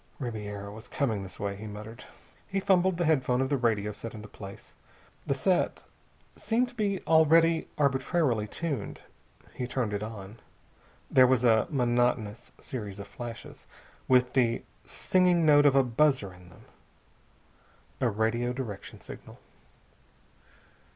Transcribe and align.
"Ribiera 0.17 0.71
was 0.73 0.87
coming 0.87 1.21
this 1.21 1.39
way," 1.39 1.55
he 1.55 1.67
muttered. 1.67 2.05
He 2.47 2.59
fumbled 2.59 2.97
the 2.97 3.05
headphone 3.05 3.39
of 3.39 3.49
the 3.49 3.55
radio 3.55 3.91
set 3.91 4.15
into 4.15 4.27
place. 4.27 4.73
The 5.27 5.35
set 5.35 5.83
seemed 6.35 6.69
to 6.69 6.73
be 6.73 7.01
already 7.05 7.67
arbitrarily 7.77 8.47
tuned. 8.47 9.01
He 9.53 9.67
turned 9.67 9.93
it 9.93 10.01
on. 10.01 10.39
There 11.11 11.27
was 11.27 11.43
a 11.43 11.67
monotonous 11.69 12.51
series 12.59 12.97
of 12.97 13.07
flashes, 13.07 13.67
with 14.07 14.33
the 14.33 14.63
singing 14.85 15.45
note 15.45 15.67
of 15.67 15.75
a 15.75 15.83
buzzer 15.83 16.33
in 16.33 16.49
them. 16.49 16.65
A 17.99 18.09
radio 18.09 18.53
direction 18.53 19.01
signal. 19.01 19.37